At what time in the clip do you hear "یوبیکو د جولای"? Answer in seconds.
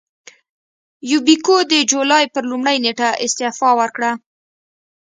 1.11-2.25